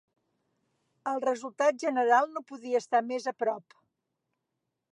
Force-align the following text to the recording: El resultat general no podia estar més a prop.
El 1.11 1.19
resultat 1.25 1.77
general 1.83 2.31
no 2.37 2.43
podia 2.53 2.81
estar 2.85 3.03
més 3.11 3.29
a 3.33 3.35
prop. 3.43 3.77